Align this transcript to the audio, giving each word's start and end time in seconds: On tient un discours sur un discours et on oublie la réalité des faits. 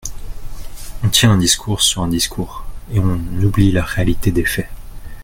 On 1.03 1.09
tient 1.09 1.29
un 1.33 1.37
discours 1.37 1.83
sur 1.83 2.01
un 2.01 2.07
discours 2.07 2.65
et 2.91 2.97
on 2.97 3.19
oublie 3.39 3.71
la 3.71 3.83
réalité 3.83 4.31
des 4.31 4.45
faits. 4.45 4.67